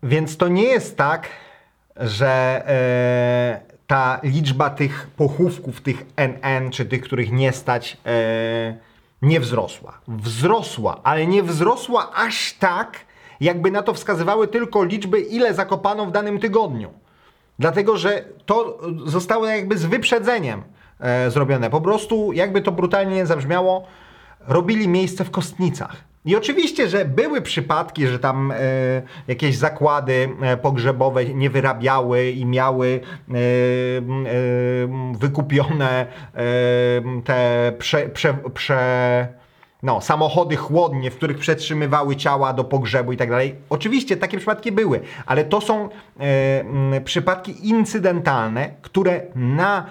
[0.03, 1.27] Więc to nie jest tak,
[1.97, 8.77] że e, ta liczba tych pochówków, tych NN, czy tych, których nie stać, e,
[9.21, 9.97] nie wzrosła.
[10.07, 12.99] Wzrosła, ale nie wzrosła aż tak,
[13.39, 16.93] jakby na to wskazywały tylko liczby, ile zakopano w danym tygodniu.
[17.59, 20.63] Dlatego, że to zostało jakby z wyprzedzeniem
[20.99, 21.69] e, zrobione.
[21.69, 23.87] Po prostu, jakby to brutalnie nie zabrzmiało,
[24.47, 26.12] robili miejsce w kostnicach.
[26.25, 28.55] I oczywiście, że były przypadki, że tam e,
[29.27, 33.39] jakieś zakłady e, pogrzebowe nie wyrabiały i miały e, e,
[35.17, 36.41] wykupione e,
[37.23, 39.27] te prze, prze, prze,
[39.83, 43.55] no, samochody chłodnie, w których przetrzymywały ciała do pogrzebu i tak dalej.
[43.69, 49.85] Oczywiście takie przypadki były, ale to są e, przypadki incydentalne, które na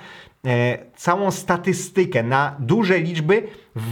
[0.45, 3.43] e, całą statystykę, na duże liczby
[3.77, 3.83] w,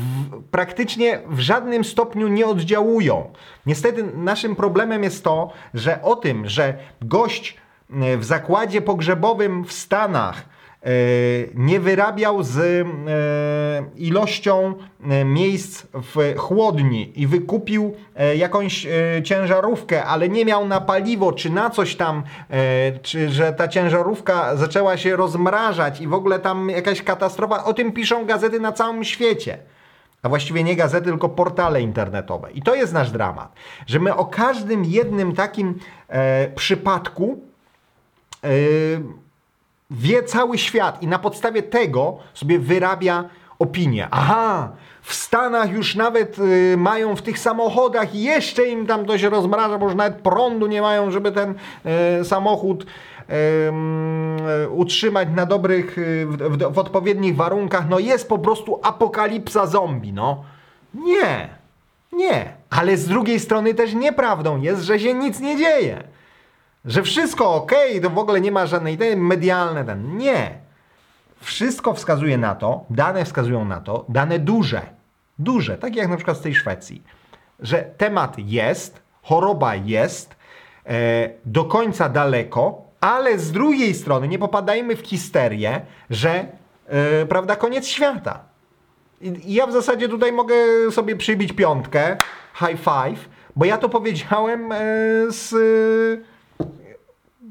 [0.50, 3.32] praktycznie w żadnym stopniu nie oddziałują.
[3.66, 7.56] Niestety naszym problemem jest to, że o tym, że gość
[7.90, 10.49] e, w zakładzie pogrzebowym w Stanach
[11.54, 12.84] nie wyrabiał z e,
[13.96, 14.74] ilością
[15.10, 18.90] e, miejsc w chłodni i wykupił e, jakąś e,
[19.24, 24.56] ciężarówkę, ale nie miał na paliwo czy na coś tam, e, czy że ta ciężarówka
[24.56, 27.64] zaczęła się rozmrażać i w ogóle tam jakaś katastrofa.
[27.64, 29.58] O tym piszą gazety na całym świecie.
[30.22, 32.50] A właściwie nie gazety, tylko portale internetowe.
[32.52, 33.52] I to jest nasz dramat,
[33.86, 37.40] że my o każdym jednym takim e, przypadku
[38.44, 38.48] e,
[39.90, 43.24] wie cały świat i na podstawie tego sobie wyrabia
[43.58, 44.08] opinię.
[44.10, 44.72] Aha,
[45.02, 49.78] w Stanach już nawet y, mają w tych samochodach jeszcze im tam to się rozmraża,
[49.78, 51.54] bo już nawet prądu nie mają, żeby ten
[52.20, 52.86] y, samochód y,
[54.70, 57.88] utrzymać na dobrych, y, w, w, w odpowiednich warunkach.
[57.88, 60.44] No jest po prostu apokalipsa zombie, no.
[60.94, 61.48] Nie,
[62.12, 62.52] nie.
[62.70, 66.02] Ale z drugiej strony też nieprawdą jest, że się nic nie dzieje.
[66.84, 69.84] Że wszystko ok, to w ogóle nie ma żadnej idei medialne.
[69.84, 70.16] Ten.
[70.16, 70.58] Nie.
[71.40, 74.82] Wszystko wskazuje na to, dane wskazują na to, dane duże,
[75.38, 77.02] duże, takie jak na przykład z tej Szwecji,
[77.60, 80.36] że temat jest, choroba jest,
[80.86, 86.46] e, do końca daleko, ale z drugiej strony nie popadajmy w histerię, że
[86.86, 88.40] e, prawda, koniec świata.
[89.20, 90.54] I ja w zasadzie tutaj mogę
[90.90, 92.16] sobie przybić piątkę,
[92.54, 94.78] high five, bo ja to powiedziałem e,
[95.28, 95.50] z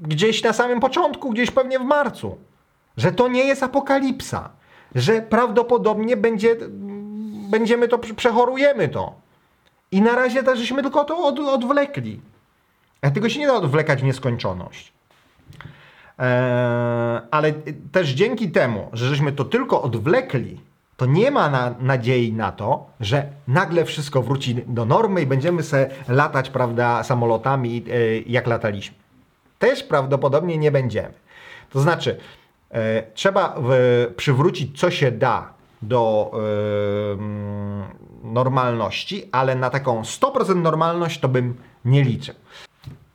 [0.02, 2.38] gdzieś na samym początku, gdzieś pewnie w marcu,
[2.98, 4.50] że to nie jest apokalipsa,
[4.96, 6.56] że prawdopodobnie będzie,
[7.50, 9.14] będziemy to, przechorujemy to.
[9.92, 12.20] I na razie też żeśmy tylko to od, odwlekli.
[13.02, 14.94] A tego się nie da odwlekać w nieskończoność.
[16.18, 17.54] Eee, ale
[17.92, 20.60] też dzięki temu, że żeśmy to tylko odwlekli,
[20.98, 25.63] to nie ma na, nadziei na to, że nagle wszystko wróci do normy i będziemy
[25.63, 28.98] se latać, prawda, samolotami, e, jak lataliśmy.
[29.60, 31.14] Też prawdopodobnie nie będziemy.
[31.70, 32.18] To znaczy,
[32.72, 33.72] e, trzeba w,
[34.16, 36.40] przywrócić co się da do e,
[38.24, 41.56] normalności, ale na taką 100% normalność to bym
[41.86, 42.36] nie liczył.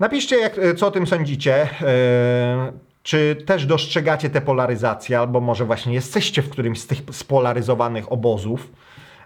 [0.01, 1.69] Napiszcie, jak, co o tym sądzicie.
[1.83, 2.73] E,
[3.05, 8.73] czy też dostrzegacie tę polaryzację, albo może właśnie jesteście w którymś z tych spolaryzowanych obozów.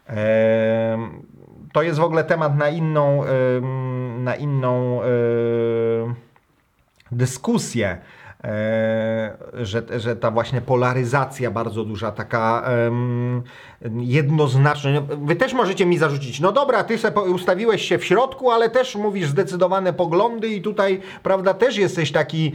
[0.09, 0.99] E,
[1.73, 3.29] to jest w ogóle temat na inną, e,
[4.19, 5.07] na inną e,
[7.12, 7.98] dyskusje,
[8.44, 13.42] e, że, że ta właśnie polaryzacja bardzo duża, taka em,
[14.00, 14.90] jednoznaczna.
[14.90, 18.70] No, Wy też możecie mi zarzucić, no dobra, ty se ustawiłeś się w środku, ale
[18.70, 22.52] też mówisz zdecydowane poglądy i tutaj, prawda, też jesteś taki,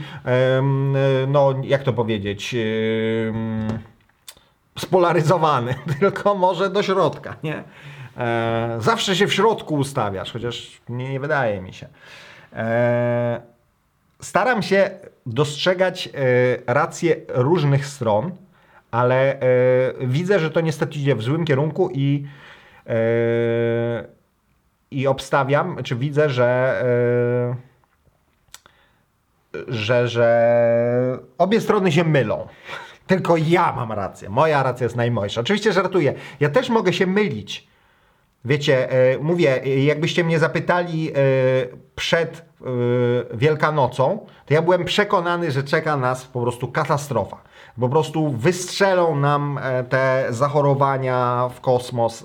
[1.28, 2.56] no jak to powiedzieć,
[4.78, 7.64] spolaryzowany, tylko może do środka, nie?
[8.16, 11.88] E, zawsze się w środku ustawiasz, chociaż nie, nie wydaje mi się.
[12.52, 13.53] E,
[14.24, 14.90] staram się
[15.26, 16.10] dostrzegać e,
[16.74, 18.30] racje różnych stron,
[18.90, 19.40] ale e,
[20.00, 22.26] widzę, że to niestety idzie w złym kierunku i,
[22.86, 22.94] e,
[24.90, 26.84] i obstawiam, czy widzę, że,
[29.68, 32.48] że, że obie strony się mylą.
[33.06, 34.30] Tylko ja mam rację.
[34.30, 35.40] Moja racja jest najmojsza.
[35.40, 36.14] Oczywiście żartuję.
[36.40, 37.68] Ja też mogę się mylić.
[38.44, 41.14] Wiecie, e, mówię, jakbyście mnie zapytali e,
[41.94, 42.64] przed e,
[43.36, 47.36] Wielkanocą, to ja byłem przekonany, że czeka nas po prostu katastrofa.
[47.80, 52.24] Po prostu wystrzelą nam te zachorowania w kosmos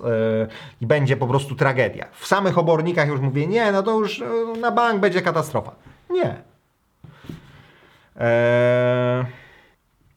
[0.82, 2.06] i będzie po prostu tragedia.
[2.14, 4.24] W samych obornikach już mówię, nie, no to już
[4.62, 5.72] na bank będzie katastrofa.
[6.10, 6.36] Nie.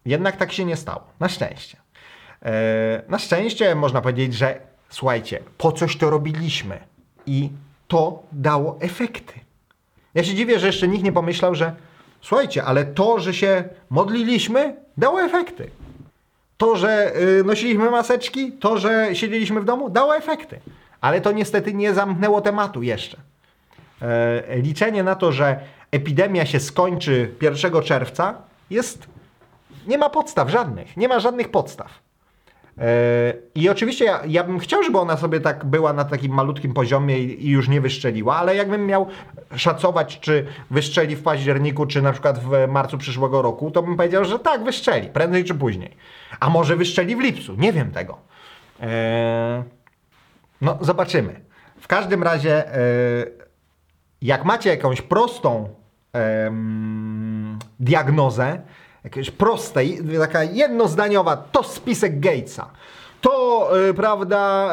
[0.05, 1.03] Jednak tak się nie stało.
[1.21, 1.77] Na szczęście.
[3.09, 6.79] Na szczęście można powiedzieć, że słuchajcie, po coś to robiliśmy
[7.27, 7.51] i
[7.89, 9.35] to dało efekty.
[10.15, 11.75] Ja się dziwię, że jeszcze nikt nie pomyślał, że
[12.21, 15.71] słuchajcie, ale to, że się modliliśmy, dało efekty.
[16.57, 20.61] To, że y, nosiliśmy maseczki, to, że siedzieliśmy w domu, dało efekty.
[21.01, 23.17] Ale to niestety nie zamknęło tematu jeszcze.
[24.03, 28.35] E, liczenie na to, że epidemia się skończy 1 czerwca
[28.71, 29.07] jest
[29.87, 31.91] nie ma podstaw żadnych, nie ma żadnych podstaw.
[32.79, 36.75] E, I oczywiście ja, ja bym chciał, żeby ona sobie tak była na takim malutkim
[36.75, 39.07] poziomie i, i już nie wyszczeliła, ale jakbym miał
[39.57, 44.25] szacować, czy wyszczeli w październiku, czy na przykład w marcu przyszłego roku, to bym powiedział,
[44.25, 45.97] że tak, wyszczeli, prędzej czy później.
[46.41, 48.19] A może wyszczeli w lipcu, nie wiem tego.
[48.81, 49.63] E,
[50.61, 51.41] no, zobaczymy.
[51.81, 52.81] W każdym razie, e,
[54.23, 55.69] jak macie jakąś prostą
[57.81, 58.63] diagnozę,
[59.05, 59.81] jakieś proste,
[60.19, 62.71] taka jednozdaniowa, to spisek Gatesa,
[63.21, 64.71] to y, prawda,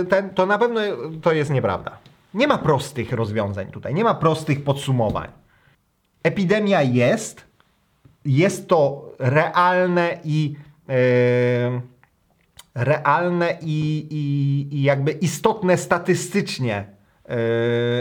[0.00, 0.80] y, ten, to na pewno
[1.22, 1.98] to jest nieprawda.
[2.34, 5.28] Nie ma prostych rozwiązań tutaj, nie ma prostych podsumowań.
[6.22, 7.44] Epidemia jest,
[8.24, 10.56] jest to realne i
[10.90, 11.92] y,
[12.74, 16.84] realne i, i, i jakby istotne statystycznie
[17.28, 17.34] yy,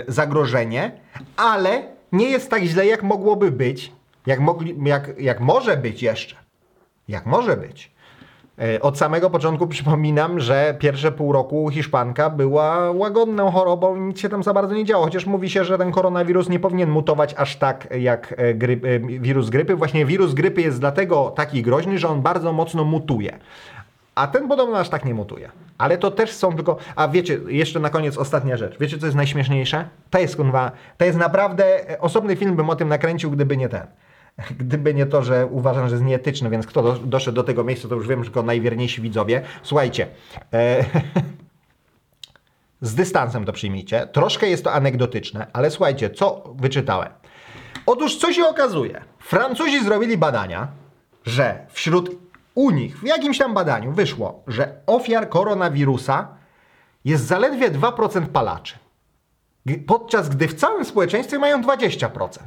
[0.07, 0.91] zagrożenie,
[1.37, 3.91] ale nie jest tak źle, jak mogłoby być,
[4.25, 6.35] jak, mogli, jak, jak może być jeszcze.
[7.07, 7.91] Jak może być.
[8.57, 14.19] Yy, Od samego początku przypominam, że pierwsze pół roku Hiszpanka była łagodną chorobą i nic
[14.19, 15.03] się tam za bardzo nie działo.
[15.05, 19.49] Chociaż mówi się, że ten koronawirus nie powinien mutować aż tak jak e, e, wirus
[19.49, 19.75] grypy.
[19.75, 23.39] Właśnie wirus grypy jest dlatego taki groźny, że on bardzo mocno mutuje.
[24.15, 25.49] A ten podobno aż tak nie mutuje.
[25.77, 26.77] Ale to też są tylko.
[26.95, 28.79] A wiecie, jeszcze na koniec ostatnia rzecz.
[28.79, 29.89] Wiecie, co jest najśmieszniejsze?
[30.09, 30.71] To jest kurwa.
[30.97, 31.89] To jest naprawdę.
[31.89, 33.87] e, Osobny film bym o tym nakręcił, gdyby nie ten.
[34.57, 37.87] Gdyby nie to, że uważam, że jest nieetyczny, więc kto do, doszedł do tego miejsca,
[37.87, 39.41] to już wiem, że tylko najwierniejsi widzowie.
[39.63, 40.07] Słuchajcie.
[40.53, 40.85] E,
[42.81, 44.07] z dystansem to przyjmijcie.
[44.11, 47.09] Troszkę jest to anegdotyczne, ale słuchajcie, co wyczytałem.
[47.85, 49.01] Otóż co się okazuje?
[49.19, 50.67] Francuzi zrobili badania,
[51.25, 52.11] że wśród
[52.55, 56.27] u nich w jakimś tam badaniu wyszło, że ofiar koronawirusa
[57.05, 58.75] jest zaledwie 2% palaczy.
[59.87, 62.37] Podczas gdy w całym społeczeństwie mają 20%.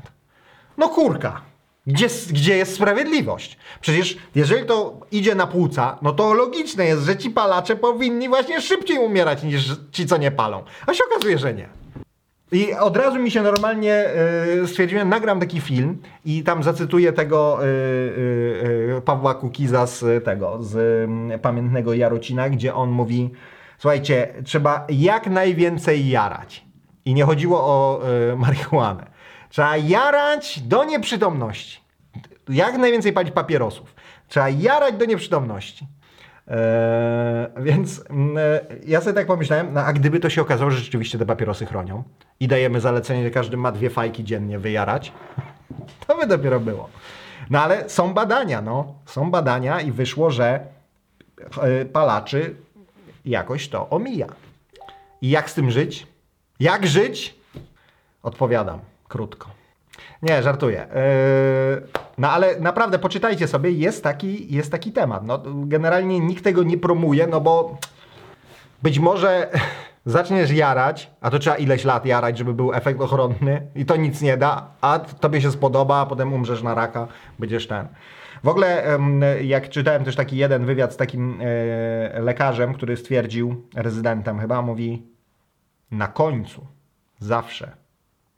[0.79, 1.41] No kurka,
[1.87, 3.59] gdzie, gdzie jest sprawiedliwość?
[3.81, 8.61] Przecież jeżeli to idzie na płuca, no to logiczne jest, że ci palacze powinni właśnie
[8.61, 10.65] szybciej umierać niż ci, co nie palą.
[10.87, 11.69] A się okazuje, że nie.
[12.53, 14.05] I od razu mi się normalnie
[14.63, 20.25] y, stwierdziłem, nagram taki film i tam zacytuję tego y, y, y, Pawła Kukiza z
[20.25, 20.75] tego, z
[21.35, 23.31] y, pamiętnego Jarocina, gdzie on mówi,
[23.79, 26.65] słuchajcie, trzeba jak najwięcej jarać.
[27.05, 28.01] I nie chodziło o
[28.33, 29.14] y, marihuanę.
[29.55, 31.81] Trzeba jarać do nieprzytomności.
[32.49, 33.95] Jak najwięcej palić papierosów.
[34.29, 35.87] Trzeba jarać do nieprzytomności.
[36.49, 36.57] Eee,
[37.57, 41.19] więc mm, e, ja sobie tak pomyślałem, no a gdyby to się okazało, że rzeczywiście
[41.19, 42.03] te papierosy chronią
[42.41, 45.13] i dajemy zalecenie, że każdy ma dwie fajki dziennie wyjarać,
[46.07, 46.89] to by dopiero było.
[47.51, 48.95] No ale są badania, no.
[49.07, 50.61] Są badania i wyszło, że
[51.63, 52.55] e, palaczy
[53.25, 54.27] jakoś to omija.
[55.23, 56.07] I jak z tym żyć?
[56.61, 57.35] Jak żyć?
[58.23, 59.51] Odpowiadam krótko.
[60.23, 60.87] Nie, żartuję.
[60.95, 61.87] Yy,
[62.19, 65.25] no ale naprawdę poczytajcie sobie, jest taki, jest taki temat.
[65.27, 67.79] No, generalnie nikt tego nie promuje, no bo
[68.83, 69.51] być może,
[70.17, 74.23] zaczniesz jarać, a to trzeba ileś lat jarać, żeby był efekt ochronny i to nic
[74.23, 77.07] nie da, a tobie się spodoba, a potem umrzesz na raka,
[77.39, 77.89] będziesz ten.
[78.45, 78.99] W ogóle,
[79.43, 85.03] jak czytałem też taki jeden wywiad z takim e, lekarzem, który stwierdził, rezydentem chyba, mówi,
[85.91, 86.67] na końcu
[87.19, 87.84] zawsze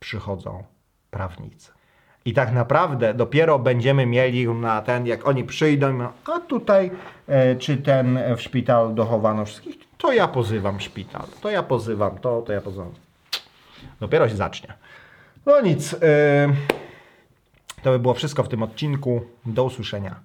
[0.00, 0.64] przychodzą
[1.10, 1.72] prawnicy.
[2.24, 6.90] I tak naprawdę dopiero będziemy mieli na ten, jak oni przyjdą, a tutaj,
[7.28, 12.42] e, czy ten w szpital dochowano wszystkich, to ja pozywam szpital, to ja pozywam to,
[12.42, 12.92] to ja pozywam.
[14.00, 14.74] Dopiero się zacznie.
[15.46, 15.98] No nic, e,
[17.82, 19.20] to by było wszystko w tym odcinku.
[19.46, 20.20] Do usłyszenia.